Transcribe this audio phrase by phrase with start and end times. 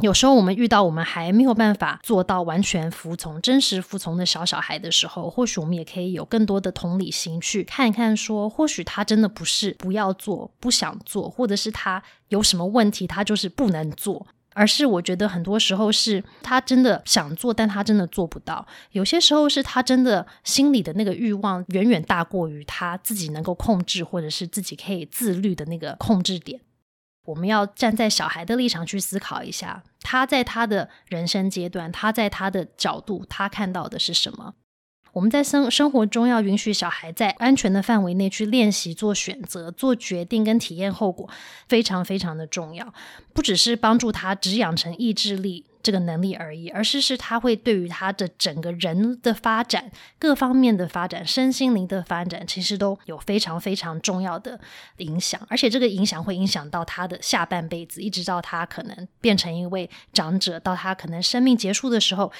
[0.00, 14.26] 有时候我们遇到我们还没有办法做到完全服从、真实服从的小小孩的时候，或许我们也可以有更多的同理心去看一看，说或许他真的不是不要做、不想做，或者是他有什么问题，他就是不能做。
[14.52, 18.66] 而是我觉得很多时候是他真的想做，但他真的做不到。
[18.90, 26.60] 有些时候是他真的心里的那个欲望远远大过于他自己能够控制，或者是自己可以自律的那个控制点。
[27.26, 34.54] 我们要站在小孩的立场去思考一下，他在他的人生阶段，他在他的角度，他看到的是什么？
[35.12, 41.28] 我们在生生活中要允许小孩在安全的范围内去练习做选择、做决定跟体验后果，
[41.68, 42.94] 非常非常的重要。
[43.34, 45.66] 不只是帮助他只养成意志力。
[45.82, 54.58] 这个能力而已，而是是他会对于他的整个人的发展、各方面的发展、身心灵的发展，其实都有非常非常重要的
[54.98, 55.40] 影响。
[55.48, 62.30] 而且这个影响会影响到他的下半辈子，一直到他可能变成一位长者，到他可能生命结束的时候，